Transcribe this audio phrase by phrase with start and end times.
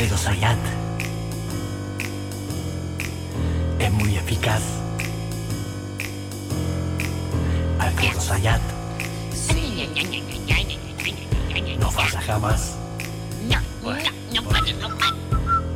[0.00, 0.58] Alfredo Zayat.
[3.78, 4.62] Es muy eficaz.
[7.78, 8.62] Alfredo Zayat
[11.78, 12.76] no falla jamás.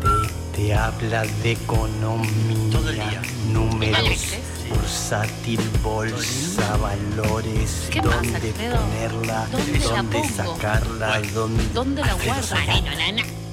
[0.01, 3.21] Te, te habla de economía,
[3.53, 4.39] números,
[4.71, 13.44] bursátil, bolsa, valores, ¿Qué más, dónde ponerla, ¿Dónde sacarla, dónde, ¿Dónde la guardo?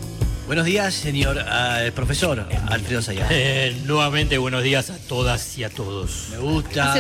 [0.47, 1.37] Buenos días, señor
[1.79, 3.27] el profesor Alfredo Sayá.
[3.29, 6.27] Eh, nuevamente buenos días a todas y a todos.
[6.31, 6.95] Me gusta,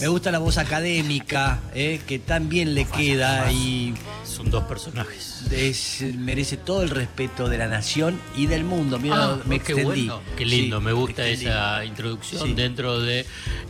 [0.00, 3.94] me gusta la voz académica, eh, que tan bien le queda y
[4.24, 5.35] Son dos personajes.
[5.52, 8.98] Es- merece todo el respeto de la nación y del mundo.
[8.98, 10.06] Mira, Ah, me qué extendí.
[10.06, 12.54] bueno, qué lindo, Sí, me gusta me esa introducción Sí.
[12.54, 13.24] dentro de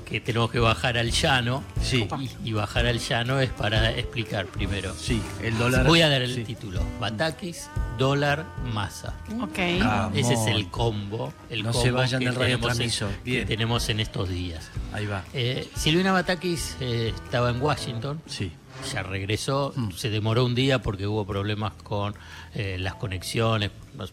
[0.04, 1.64] que tenemos que bajar al llano.
[1.82, 2.08] Sí.
[2.44, 4.94] Y, y bajar al llano es para explicar primero.
[4.98, 5.86] Sí, el dólar.
[5.86, 6.44] Voy a dar el sí.
[6.44, 6.80] título.
[7.00, 9.14] Batakis, dólar, masa.
[9.40, 9.58] Ok.
[9.80, 10.16] Vamos.
[10.18, 11.32] Ese es el combo.
[11.50, 13.10] El No se combo vayan que del tenemos, en, radiotransmisor.
[13.24, 14.70] que tenemos en estos días.
[14.92, 15.24] Ahí va.
[15.34, 18.20] Eh, Silvina Batakis eh, estaba en Washington.
[18.26, 18.52] Sí.
[18.92, 19.90] Ya regresó, Mm.
[19.92, 22.14] se demoró un día porque hubo problemas con
[22.54, 23.70] eh, las conexiones,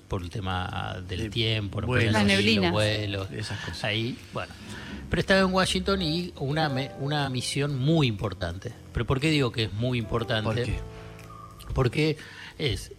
[0.07, 2.11] por el tema del De tiempo, no vuelos.
[2.13, 3.83] podían Las salir los vuelos, Esas cosas.
[3.83, 4.51] Ahí, bueno.
[5.09, 8.73] Pero estaba en Washington y una, me- una misión muy importante.
[8.91, 10.43] ¿Pero por qué digo que es muy importante?
[10.43, 10.79] ¿Por qué?
[11.73, 12.17] Porque
[12.57, 12.91] es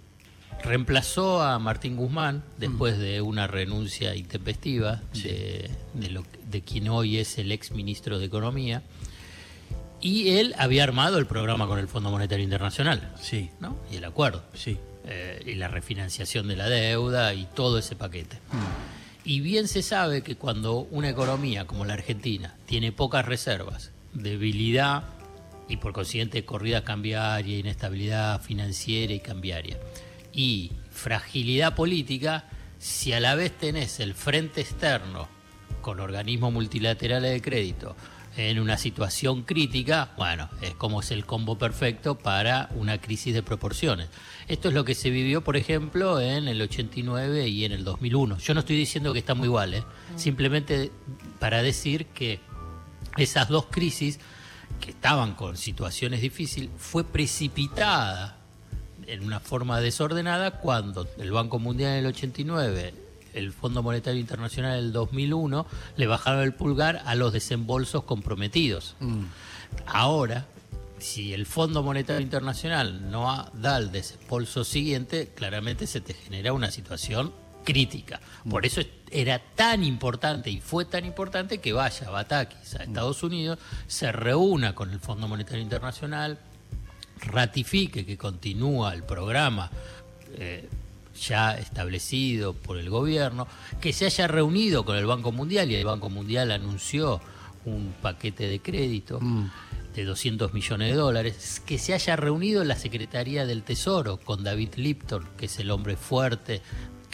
[0.63, 7.19] reemplazó a Martín Guzmán después de una renuncia intempestiva de, de, lo- de quien hoy
[7.19, 8.83] es el ex ministro de Economía.
[10.05, 13.77] Y él había armado el programa con el Fondo Monetario Internacional, Sí, ¿no?
[13.91, 14.45] Y el acuerdo.
[14.55, 14.77] sí.
[15.07, 18.39] eh, y la refinanciación de la deuda y todo ese paquete.
[19.25, 25.05] Y bien se sabe que cuando una economía como la Argentina tiene pocas reservas, debilidad
[25.69, 29.79] y por consiguiente corrida cambiaria, inestabilidad financiera y cambiaria,
[30.35, 32.45] y fragilidad política,
[32.79, 35.29] si a la vez tenés el frente externo
[35.81, 37.97] con organismos multilaterales de crédito
[38.37, 43.43] en una situación crítica, bueno, es como es el combo perfecto para una crisis de
[43.43, 44.09] proporciones.
[44.49, 48.39] Esto es lo que se vivió, por ejemplo, en el 89 y en el 2001.
[48.39, 49.85] Yo no estoy diciendo que estamos iguales,
[50.17, 50.91] simplemente
[51.39, 52.41] para decir que
[53.17, 54.19] esas dos crisis
[54.81, 58.39] que estaban con situaciones difíciles fue precipitada
[59.07, 62.95] en una forma desordenada cuando el Banco Mundial en el 89,
[63.35, 68.97] el Fondo Monetario Internacional en el 2001 le bajaron el pulgar a los desembolsos comprometidos.
[69.87, 70.47] Ahora,
[70.99, 76.71] si el Fondo Monetario Internacional no da el desembolso siguiente, claramente se te genera una
[76.71, 77.33] situación
[77.65, 78.21] crítica.
[78.49, 83.23] Por eso es- era tan importante y fue tan importante que vaya Batakis a Estados
[83.23, 86.39] Unidos, se reúna con el Fondo Monetario Internacional,
[87.21, 89.71] ratifique que continúa el programa
[90.37, 90.69] eh,
[91.15, 93.47] ya establecido por el gobierno,
[93.81, 97.21] que se haya reunido con el Banco Mundial y el Banco Mundial anunció
[97.65, 99.21] un paquete de crédito
[99.95, 104.75] de 200 millones de dólares, que se haya reunido la Secretaría del Tesoro con David
[104.77, 106.63] Lipton, que es el hombre fuerte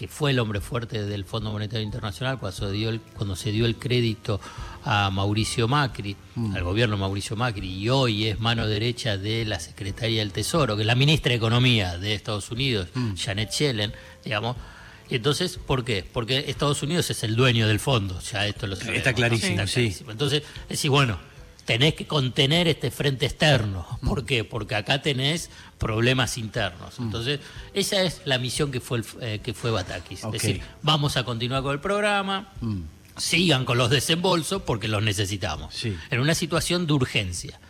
[0.00, 3.52] que fue el hombre fuerte del Fondo Monetario Internacional cuando se dio el, cuando se
[3.52, 4.40] dio el crédito
[4.82, 6.16] a Mauricio Macri,
[6.54, 10.84] al gobierno Mauricio Macri, y hoy es mano derecha de la Secretaría del Tesoro, que
[10.84, 13.92] es la ministra de Economía de Estados Unidos, Janet Yellen,
[14.24, 14.56] digamos.
[15.10, 16.02] Y Entonces, ¿por qué?
[16.10, 18.96] Porque Estados Unidos es el dueño del fondo, ya esto lo sabemos.
[18.96, 19.72] Está clarísimo, sí.
[19.74, 20.12] clarísimo.
[20.12, 21.18] Entonces, decís, bueno,
[21.72, 23.86] tenés que contener este frente externo.
[24.04, 24.44] ¿Por qué?
[24.44, 26.98] Porque acá tenés problemas internos.
[26.98, 27.40] Entonces,
[27.74, 30.24] esa es la misión que fue, el, eh, que fue Batakis.
[30.24, 32.52] Es decir, vamos a continuar con el programa,
[33.16, 35.74] sigan con los desembolsos porque los necesitamos.
[35.74, 35.96] Sí.
[36.10, 37.60] En una situación de urgencia.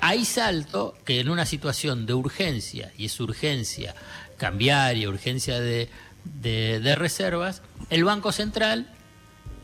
[0.00, 3.94] Ahí salto que en una situación de urgencia, y es urgencia
[4.36, 5.88] cambiaria, urgencia de,
[6.24, 8.86] de- de reservas, el Banco Central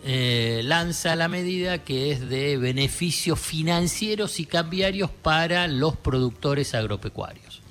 [0.05, 7.63] eh, lanza la medida que es de beneficios financieros y cambiarios para los productores agropecuarios.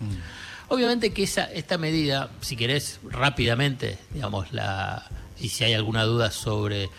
[0.68, 6.32] Obviamente que esa, esta medida, si querés rápidamente, digamos, la, y si hay alguna duda
[6.32, 6.90] sobre eh,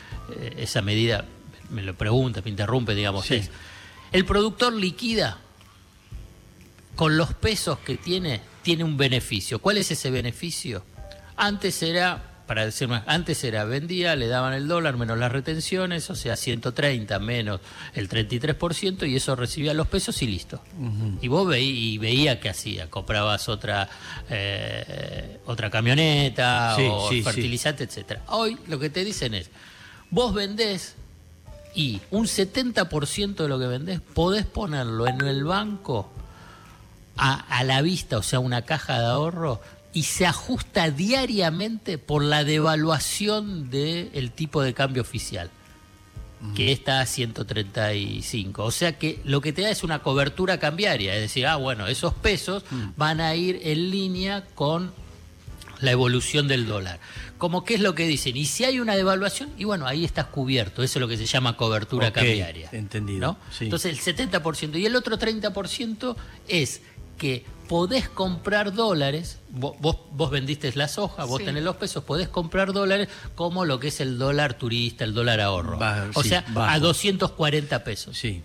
[0.59, 1.25] esa medida,
[1.71, 3.35] me lo pregunta, me interrumpe, digamos, Sí.
[3.37, 3.51] es,
[4.13, 5.39] el productor liquida
[6.95, 9.59] con los pesos que tiene, tiene un beneficio.
[9.59, 10.85] ¿Cuál es ese beneficio?
[11.37, 16.09] Antes era, para decir más, antes era vendía, le daban el dólar menos las retenciones,
[16.11, 17.61] o sea, 130 menos
[17.95, 20.63] el 33%, y eso recibía los pesos y listo.
[21.21, 23.89] Y vos veí, y veía que hacía, comprabas otra,
[24.31, 27.23] eh, otra camioneta, Sí, o sí, sí.
[27.23, 28.23] fertilizante, etcétera.
[28.29, 29.51] Hoy lo que te dicen es,
[30.11, 30.95] vos vendés
[31.75, 36.11] y un 70% de lo que vendés podés ponerlo en el banco
[37.17, 39.61] a, a la vista, o sea, una caja de ahorro,
[39.97, 45.49] y se ajusta diariamente por la devaluación del tipo de cambio oficial,
[46.55, 48.63] que está a 135.
[48.63, 51.87] O sea que lo que te da es una cobertura cambiaria, es decir, ah, bueno,
[51.87, 52.63] esos pesos
[52.99, 54.93] van a ir en línea con
[55.81, 57.01] la evolución del dólar.
[57.39, 60.27] Como qué es lo que dicen, y si hay una devaluación, y bueno, ahí estás
[60.27, 62.69] cubierto, eso es lo que se llama cobertura cambiaria.
[62.73, 63.39] entendido, ¿no?
[63.51, 63.65] sí.
[63.65, 66.17] Entonces el 70% y el otro 30%
[66.49, 66.83] es
[67.17, 71.47] que podés comprar dólares, vos, vos, vendiste la soja, vos Sí.
[71.47, 75.41] tenés los pesos, podés comprar dólares como lo que es el dólar turista, el dólar
[75.41, 75.77] ahorro.
[75.79, 76.71] Bajo, o sí, sea, bajo.
[76.71, 78.17] a 240 pesos.
[78.17, 78.43] Sí.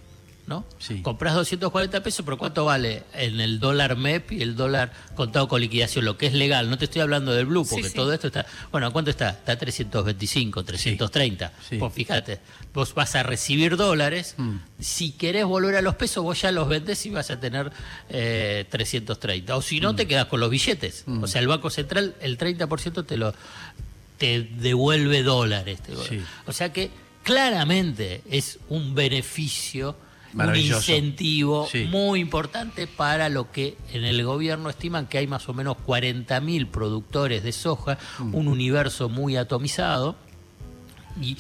[0.47, 0.65] ¿No?
[0.79, 1.01] Sí.
[1.01, 5.61] Comprás 240 pesos, pero ¿cuánto vale en el dólar MEP y el dólar contado con
[5.61, 6.03] liquidación?
[6.03, 7.95] Lo que es legal, no te estoy hablando del blue, porque Sí, sí.
[7.95, 8.45] todo esto está...
[8.71, 9.29] Bueno, ¿a cuánto está?
[9.29, 11.53] Está a 325, 330.
[11.69, 11.77] Sí.
[11.77, 12.39] Pues fíjate,
[12.73, 14.55] vos vas a recibir dólares, Mm.
[14.79, 17.71] si querés volver a los pesos, vos ya los vendés y vas a tener
[18.09, 19.55] eh, 330.
[19.55, 19.83] O si Mm.
[19.83, 21.05] no, te quedas con los billetes.
[21.21, 23.33] O sea, el Banco Central, el 30% te lo
[24.17, 25.81] te devuelve dólares.
[25.81, 25.93] te-.
[26.45, 26.91] O sea que
[27.23, 29.95] claramente es un beneficio,
[30.33, 31.85] un incentivo Sí.
[31.85, 36.67] muy importante para lo que en el gobierno estiman que hay más o menos 40.000
[36.67, 38.35] productores de soja, Mm.
[38.35, 40.15] un universo muy atomizado.
[41.21, 41.35] Y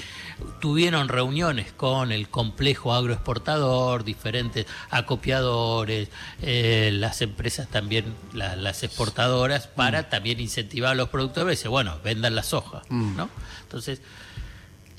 [0.59, 6.09] tuvieron reuniones con el complejo agroexportador, diferentes acopiadores,
[6.41, 12.35] eh, las empresas también, la- las exportadoras, para también incentivar a los productores bueno, vendan
[12.35, 13.29] la soja, ¿no?
[13.63, 14.01] Entonces,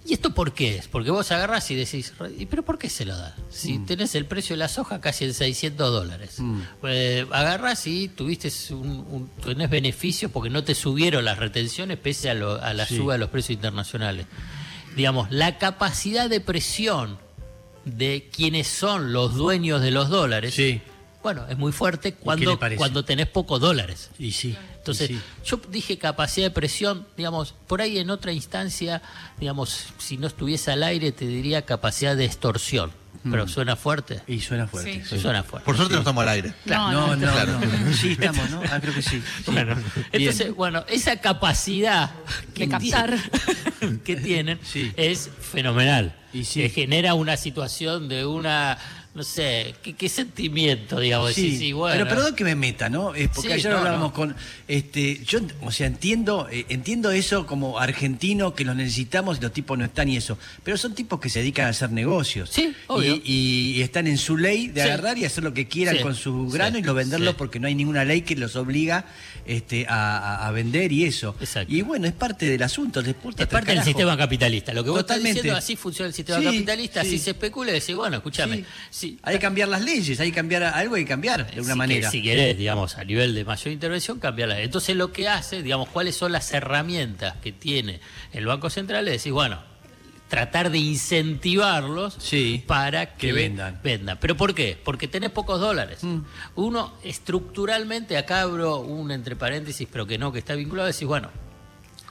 [0.06, 0.88] ¿y esto por qué es?
[0.88, 3.34] Porque vos agarrás y decís, ¿y pero por qué se lo dan?
[3.50, 6.36] Si tenés el precio de la soja casi en 600 dólares.
[6.84, 12.30] Eh, agarrás y tuviste un, un- tenés beneficios porque no te subieron las retenciones pese
[12.30, 12.96] a, lo- a la Sí.
[12.96, 14.26] suba de los precios internacionales.
[14.96, 17.18] Digamos, la capacidad de presión
[17.84, 20.80] de quienes son los dueños de los dólares, Sí.
[21.22, 24.10] Bueno, es muy fuerte cuando, cuando tenés pocos dólares.
[24.18, 24.56] Y sí.
[24.78, 25.20] Entonces, y sí.
[25.44, 29.00] yo dije capacidad de presión, digamos, por ahí en otra instancia,
[29.38, 32.90] digamos, si no estuviese al aire, te diría capacidad de extorsión.
[33.30, 34.20] Pero suena fuerte.
[34.26, 34.94] Y suena fuerte.
[35.04, 35.08] Sí.
[35.10, 35.20] sí.
[35.20, 35.64] Suena fuerte.
[35.64, 36.54] Por suerte no estamos al aire.
[36.64, 37.60] No, No, no, Claro.
[37.60, 37.92] no.
[37.92, 38.60] Sí, estamos, ¿no?
[38.68, 39.22] Ah, creo que sí.
[39.44, 39.50] sí.
[39.52, 40.06] Bueno, Bien.
[40.10, 42.10] entonces, bueno, esa capacidad
[42.52, 43.16] que De captar.
[44.04, 44.92] que tienen Sí.
[44.96, 46.16] es fenomenal.
[46.32, 46.62] Y sí.
[46.62, 48.76] Que genera una situación de una,
[49.14, 51.34] no sé, ¿qué, qué sentimiento, digamos?
[51.34, 52.04] Sí, Sí, sí, bueno.
[52.04, 53.14] pero perdón que me meta, ¿no?
[53.14, 54.14] Es porque ayer no, hablábamos no.
[54.14, 54.36] con,
[54.68, 59.52] este, yo, o sea, entiendo, eh, entiendo eso como argentino que los necesitamos y los
[59.52, 62.48] tipos no están y eso, pero son tipos que se dedican a hacer negocios.
[62.50, 63.16] Sí, obvio.
[63.22, 66.48] Y, y están en su ley de agarrar y hacer lo que quieran con su
[66.48, 69.04] grano y lo venderlo porque no hay ninguna ley que los obliga,
[69.44, 71.34] este, a, vender y eso.
[71.40, 71.72] Exacto.
[71.72, 74.72] Y bueno, es parte del asunto, Es parte del sistema capitalista.
[74.72, 75.30] Lo que vos Totalmente.
[75.30, 77.08] estás diciendo, así funciona el sistema capitalista, sí.
[77.08, 78.64] así se especula y decís, bueno, escúchame.
[79.02, 79.18] Sí.
[79.24, 81.78] Hay que cambiar las leyes, hay que cambiar algo, hay que cambiar de una si
[81.78, 82.08] manera.
[82.08, 84.60] que- si querés, digamos, a nivel de mayor intervención, cambiarla.
[84.60, 87.98] Entonces lo que hace, digamos, cuáles son las herramientas que tiene
[88.32, 89.60] el Banco Central, es decir, bueno,
[90.28, 93.80] tratar de incentivarlos Sí, para que, que vendan.
[93.82, 94.18] vendan.
[94.20, 94.78] ¿Pero por qué?
[94.82, 96.04] Porque tenés pocos dólares.
[96.04, 96.18] Mm.
[96.54, 101.28] Uno, estructuralmente, acá abro un entre paréntesis, pero que no, que está vinculado, decís, bueno,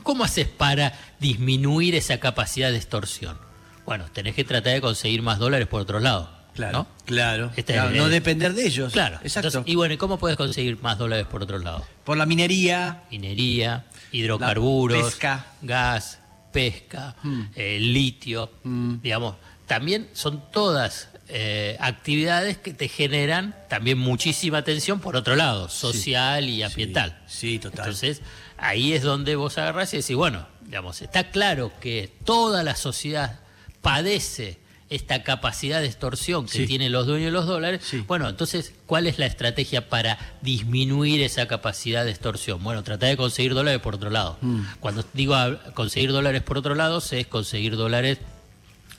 [0.04, 3.38] ¿cómo haces para disminuir esa capacidad de extorsión?
[3.86, 6.41] Bueno, tenés que tratar de conseguir más dólares por otro lado.
[6.54, 6.88] Claro, ¿no?
[7.06, 7.52] claro.
[7.56, 8.92] Este, Claro, no depender de ellos.
[8.94, 9.20] Claro.
[9.24, 9.48] Exacto.
[9.48, 11.86] Entonces, y bueno, ¿y cómo puedes conseguir más dólares por otro lado?
[12.04, 15.46] Por la minería, Minería, hidrocarburos, pesca.
[15.62, 16.20] gas,
[16.52, 17.42] pesca, Mm.
[17.56, 18.96] eh, litio, Mm.
[19.02, 19.36] digamos,
[19.68, 26.50] también son todas eh, actividades que te generan también muchísima atención por otro lado, social
[26.50, 27.22] y ambiental.
[27.26, 27.86] Sí, total.
[27.86, 28.22] Entonces,
[28.58, 33.40] ahí es donde vos agarrás y decís, bueno, digamos, está claro que toda la sociedad
[33.82, 34.60] padece
[34.92, 36.68] esta capacidad de extorsión que Sí.
[36.68, 37.82] tienen los dueños de los dólares.
[37.84, 38.04] Sí.
[38.06, 42.62] Bueno, entonces, ¿cuál es la estrategia para disminuir esa capacidad de extorsión?
[42.64, 44.38] Bueno, tratar de conseguir dólares por otro lado.
[44.42, 44.62] Mm.
[44.80, 48.20] Cuando digo a- conseguir dólares por otro lado, es conseguir dólares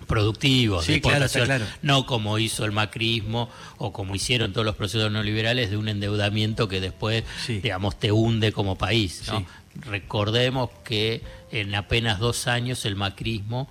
[0.06, 1.72] productivos, Sí, de claro, exportación, claro.
[1.82, 6.66] no como hizo el macrismo o como hicieron todos los procesos neoliberales de un endeudamiento
[6.68, 7.60] que después, Sí.
[7.60, 9.22] digamos, te hunde como país.
[9.28, 9.38] ¿no?
[9.40, 9.46] Sí.
[9.88, 11.22] Recordemos que
[11.52, 13.68] en apenas dos años el macrismo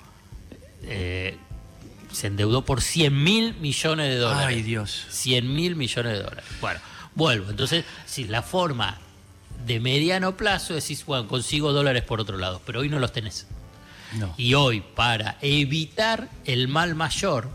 [0.84, 1.38] eh,
[2.22, 4.56] se endeudó por 100 mil millones de dólares.
[4.56, 5.08] Ay, Dios.
[5.10, 6.46] 100 mil millones de dólares.
[6.62, 6.80] Bueno,
[7.16, 7.50] vuelvo.
[7.50, 9.00] Entonces, si la forma
[9.66, 13.48] de mediano plazo decís, bueno, consigo dólares por otro lado, pero hoy no los tenés.
[14.14, 14.36] No.
[14.38, 17.50] Y hoy, para evitar el mal mayor,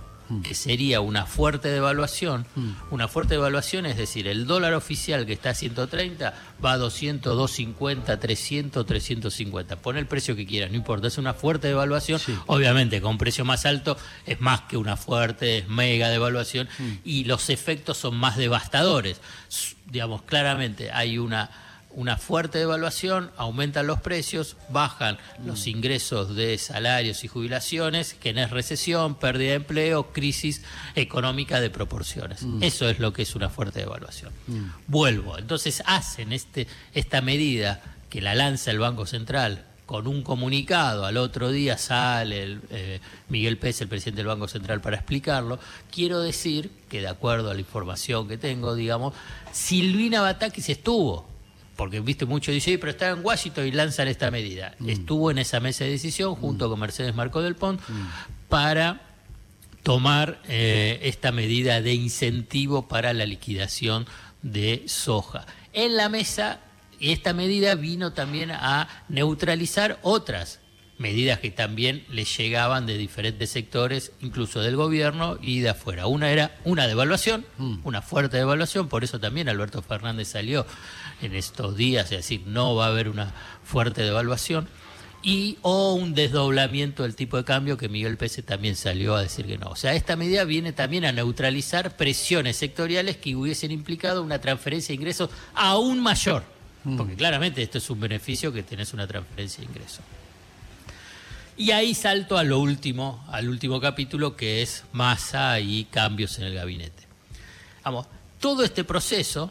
[0.52, 2.47] sería una fuerte devaluación,
[2.90, 7.37] una fuerte devaluación, es decir, el dólar oficial que está a 130 va a 200,
[7.37, 9.76] 250, 300, 350.
[9.76, 12.18] Pon el precio que quieras, no importa, es una fuerte devaluación.
[12.18, 12.37] Sí.
[12.47, 16.92] Obviamente, con un precio más alto es más que una fuerte, es mega devaluación Mm.
[17.04, 19.21] y los efectos son más devastadores.
[19.87, 21.50] Digamos, claramente hay una
[21.97, 29.15] una fuerte devaluación, aumentan los precios, bajan los ingresos de salarios y jubilaciones, genera recesión,
[29.15, 30.62] pérdida de empleo, crisis
[30.95, 32.45] económica de proporciones.
[32.61, 34.31] Eso es lo que es una fuerte devaluación.
[34.87, 41.07] Vuelvo, entonces hacen este, esta medida que la lanza el Banco Central con un comunicado,
[41.07, 45.59] al otro día sale el, eh, Miguel Pérez, el presidente del Banco Central, para explicarlo,
[45.91, 49.15] quiero decir que de acuerdo a la información que tengo, digamos,
[49.53, 51.36] Silvina Batakis estuvo,
[51.76, 54.75] porque viste mucho dice, pero está en Washington y lanzan esta medida.
[54.87, 57.80] Estuvo en esa mesa de decisión junto con Mercedes Marco del Pont
[58.49, 59.02] para
[59.83, 64.06] tomar eh, esta medida de incentivo para la liquidación
[64.42, 65.47] de soja.
[65.73, 66.61] En la mesa
[67.00, 70.61] esta medida vino también a neutralizar otras
[70.99, 76.07] medidas que también le llegaban de diferentes sectores, incluso del gobierno y de afuera.
[76.07, 77.79] Una era una devaluación, Mm.
[77.85, 80.67] una fuerte devaluación, por eso también Alberto Fernández salió
[81.23, 83.33] en estos días, es decir, no va a haber una
[83.65, 84.69] fuerte devaluación,
[85.23, 89.45] y o un desdoblamiento del tipo de cambio que Miguel Pérez también salió a decir
[89.47, 89.71] que no.
[89.71, 94.88] O sea, esta medida viene también a neutralizar presiones sectoriales que hubiesen implicado una transferencia
[94.93, 96.45] de ingresos aún mayor.
[96.97, 100.00] Porque claramente esto es un beneficio que tenés una transferencia de ingresos.
[101.56, 106.44] Y ahí salto a lo último, al último capítulo, que es masa y cambios en
[106.44, 107.04] el gabinete.
[107.82, 108.06] Vamos,
[108.40, 109.50] todo este proceso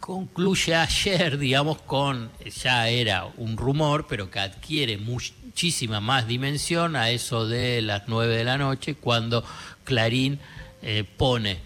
[0.00, 7.10] concluye ayer, digamos, con, ya era un rumor, pero que adquiere muchísima más dimensión a
[7.10, 9.44] eso de las 9 de la noche, cuando
[9.84, 10.40] Clarín
[10.82, 11.60] eh, pone,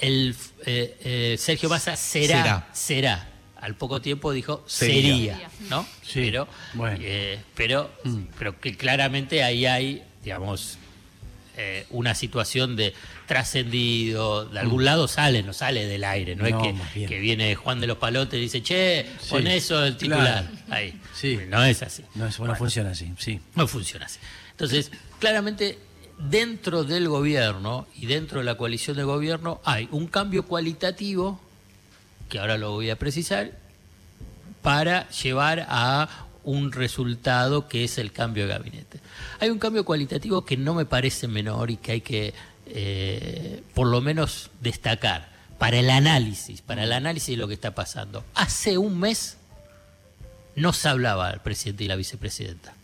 [0.00, 2.68] el eh, eh, Sergio Massa será, Será.
[2.72, 3.28] será.
[3.60, 5.34] Al poco tiempo dijo Sería.
[5.36, 5.82] sería, ¿no?
[6.02, 6.98] Sí, Pero, bueno.
[7.02, 7.90] eh, pero,
[8.38, 10.78] pero que claramente ahí hay, digamos,
[11.56, 12.94] eh, una situación de
[13.26, 16.50] trascendido, de algún lado sale, no sale del aire, no, Mm.
[16.50, 19.84] No, es que, que viene Juan de los Palotes y dice, che, Sí, pon eso
[19.84, 20.44] el titular.
[20.44, 20.48] claro.
[20.70, 21.00] Ahí.
[21.14, 21.38] Sí.
[21.48, 22.04] No es así.
[22.14, 23.40] No, eso no funciona así, sí.
[23.56, 24.18] No funciona así.
[24.52, 25.78] Entonces, claramente,
[26.18, 31.40] dentro del gobierno y dentro de la coalición de gobierno hay un cambio cualitativo,
[32.28, 33.52] que ahora lo voy a precisar,
[34.62, 39.00] para llevar a un resultado que es el cambio de gabinete.
[39.40, 42.34] Hay un cambio cualitativo que no me parece menor y que hay que,
[42.66, 47.74] eh, por lo menos, destacar para el análisis, para el análisis de lo que está
[47.74, 48.24] pasando.
[48.34, 49.36] Hace un mes
[50.56, 52.74] no se hablaba el presidente y la vicepresidenta.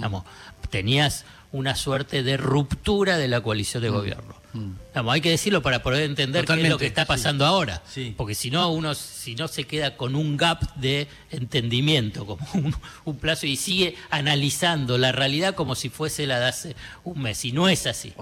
[0.00, 0.24] Vamos,
[0.70, 4.34] tenías una suerte de ruptura de la coalición de gobierno.
[4.94, 7.08] Vamos, hay que decirlo para poder entender qué es lo que está sí.
[7.08, 7.82] pasando ahora.
[7.90, 8.14] Sí.
[8.16, 12.72] Porque si no, uno si no se queda con un gap de entendimiento, como un,
[13.04, 17.44] un plazo, y sigue analizando la realidad como si fuese la de hace un mes.
[17.44, 18.12] Y no es así.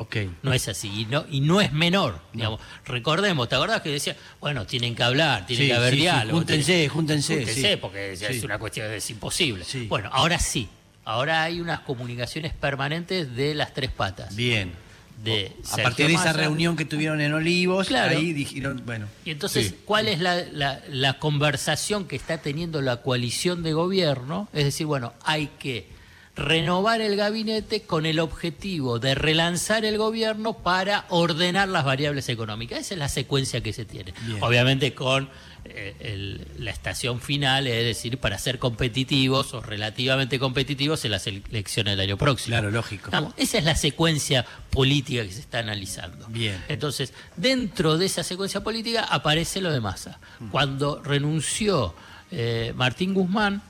[0.42, 0.88] No es así.
[1.02, 2.18] Y no, y no es menor.
[2.32, 2.60] Digamos.
[2.86, 6.38] Recordemos, ¿te acordás que decía, bueno, tienen que hablar, tiene Sí, que haber diálogo?
[6.38, 9.64] júntense, júntense, Júntense, porque es una cuestión, es imposible.
[9.88, 10.66] Bueno, ahora sí.
[11.04, 14.34] Ahora hay unas comunicaciones permanentes de las tres patas.
[14.36, 14.72] Bien.
[15.22, 16.38] De A Sergio partir de esa Massa.
[16.38, 18.18] reunión que tuvieron en Olivos, Claro.
[18.18, 19.06] ahí dijeron, bueno.
[19.24, 19.76] Y entonces, Sí.
[19.84, 24.48] ¿cuál es la, la- la conversación que está teniendo la coalición de gobierno?
[24.52, 25.86] Es decir, bueno, hay que
[26.34, 32.78] renovar el gabinete con el objetivo de relanzar el gobierno para ordenar las variables económicas.
[32.80, 34.14] Esa es la secuencia que se tiene.
[34.26, 34.42] Bien.
[34.42, 35.28] Obviamente con
[35.64, 41.96] el- la estación final, es decir, para ser competitivos o relativamente competitivos en las elecciones
[41.96, 42.52] del año próximo.
[42.54, 43.10] Claro, lógico.
[43.10, 46.26] Vamos, esa es la secuencia política que se está analizando.
[46.28, 46.62] Bien.
[46.68, 50.18] Entonces, dentro de esa secuencia política aparece lo de Massa.
[50.50, 51.94] Cuando renunció
[52.34, 53.62] eh, Martín Guzmán,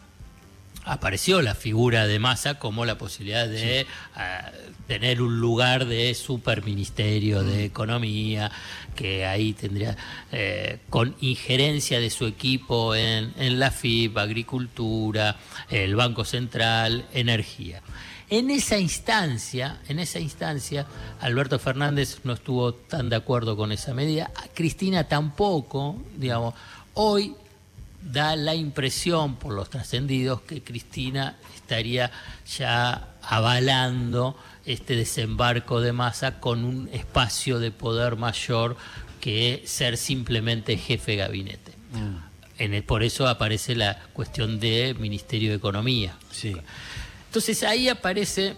[0.84, 4.50] apareció la figura de Massa como la posibilidad de ah,
[4.86, 8.50] tener un lugar de superministerio de economía,
[8.94, 9.96] que ahí tendría
[10.32, 15.36] eh, con injerencia de su equipo en, en la FIP, agricultura,
[15.70, 17.82] el Banco Central, energía.
[18.28, 20.86] En esa instancia, en esa instancia,
[21.20, 26.54] Alberto Fernández no estuvo tan de acuerdo con esa medida, Cristina tampoco, digamos,
[26.94, 27.34] hoy
[28.02, 32.10] da la impresión por los trascendidos que Cristina estaría
[32.58, 38.76] ya avalando este desembarco de masa con un espacio de poder mayor
[39.20, 41.72] que ser simplemente jefe de gabinete.
[42.58, 46.16] En el- por eso aparece la cuestión de Ministerio de Economía.
[46.30, 46.54] Sí.
[47.26, 48.56] Entonces ahí aparece,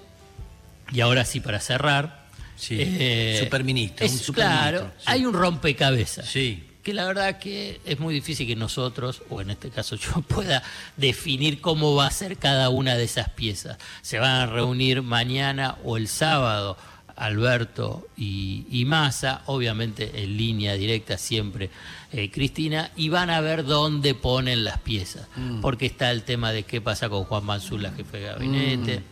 [0.92, 2.24] y ahora sí para cerrar,
[2.70, 5.04] eh, Sí, superministro, es- un superministro, Claro, sí.
[5.06, 6.26] hay un rompecabezas.
[6.26, 6.64] Sí.
[6.84, 10.62] Que la verdad que es muy difícil que nosotros, o en este caso yo, pueda
[10.96, 13.78] definir cómo va a ser cada una de esas piezas.
[14.02, 16.76] Se van a reunir mañana o el sábado
[17.16, 21.70] Alberto y, y Massa, obviamente en línea directa siempre
[22.12, 25.60] eh, Cristina, y van a ver dónde ponen las piezas, Mm.
[25.62, 28.98] porque está el tema de qué pasa con Juan Mansur, jefe de gabinete.
[29.00, 29.02] Mm.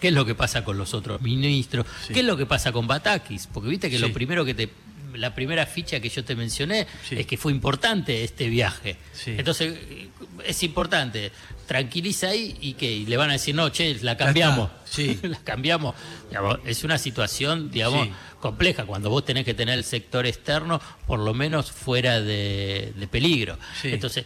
[0.00, 1.86] ¿Qué es lo que pasa con los otros ministros?
[2.06, 2.12] Sí.
[2.14, 3.46] ¿Qué es lo que pasa con Batakis?
[3.52, 4.02] Porque viste que Sí.
[4.02, 4.70] lo primero que te.
[5.14, 7.16] La primera ficha que yo te mencioné Sí.
[7.18, 8.96] es que fue importante este viaje.
[9.12, 9.34] Sí.
[9.38, 10.08] Entonces, eh,
[10.46, 11.32] es importante.
[11.66, 14.70] Tranquiliza ahí y que y le van a decir, no, che, la cambiamos.
[14.84, 15.18] Sí.
[15.22, 15.94] la cambiamos.
[16.28, 18.08] Digamos, es una situación, digamos,
[18.40, 18.84] compleja.
[18.86, 23.58] Cuando vos tenés que tener el sector externo, por lo menos fuera de, de peligro.
[23.82, 24.24] Entonces,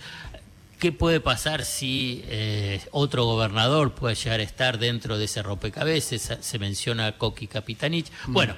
[0.79, 6.21] ¿Qué puede pasar si eh, otro gobernador puede llegar a estar dentro de ese rompecabezas?
[6.21, 8.07] Se- Se menciona a Coqui Capitanich.
[8.27, 8.57] Bueno,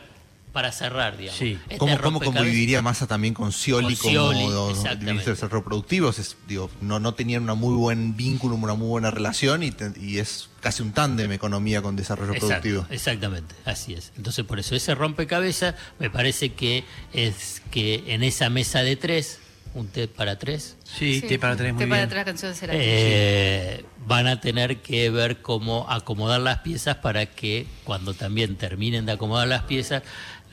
[0.54, 1.36] para cerrar, digamos.
[1.38, 1.58] Sí.
[1.64, 5.04] este ¿Cómo, cómo conviviría Massa también con Scioli Con Scioli, como do- exactamente.
[5.06, 6.08] ministro de Desarrollo Productivo?
[6.10, 9.92] Es- digo, no, no tenían un muy buen vínculo, una muy buena relación y, te-
[10.00, 12.86] y es casi un tándem economía con desarrollo Exacto, productivo.
[12.88, 14.12] exactamente, así es.
[14.16, 19.40] Entonces, por eso ese rompecabezas me parece que es que en esa mesa de tres,
[19.74, 22.78] un té para tres, Sí, te para atrás muy Te para atrás canción de Cerati.
[22.80, 29.04] eh, van a tener que ver cómo acomodar las piezas para que cuando también terminen
[29.04, 30.04] de acomodar las piezas,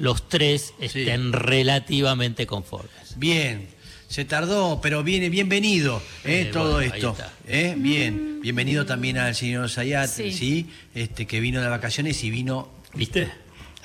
[0.01, 3.17] los tres estén relativamente conformes.
[3.17, 3.67] Bien,
[4.08, 7.15] se tardó, pero viene bienvenido eh, Eh, todo bueno, esto.
[7.48, 10.31] eh, bien, bienvenido también al señor Sayat, sí.
[10.34, 10.70] Sí.
[10.96, 13.29] este que vino de vacaciones y vino ¿Viste?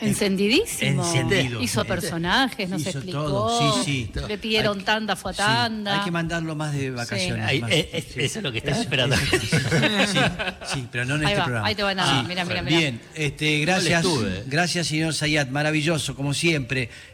[0.01, 1.05] Encendidísimo.
[1.07, 1.63] Encendido.
[1.63, 3.25] Hizo personajes, nos Hizo explicó.
[3.25, 4.21] todo, sí, sí.
[4.29, 5.99] Le pidieron Hay- tanda, fue a Sí, tanda.
[5.99, 7.47] hay que mandarlo más de vacaciones.
[7.47, 7.71] Ahí, más.
[7.71, 8.21] eh, es- Sí.
[8.23, 9.17] Eso es lo que estás esperando.
[9.17, 9.49] Sí,
[10.75, 11.67] sí, pero no en Ahí este va, programa.
[11.69, 12.27] ahí te van a- Sí.
[12.29, 12.79] mira, mira, mira.
[12.79, 14.05] Bien, este, gracias,
[14.47, 16.91] gracias señor Sayat, maravilloso como siempre.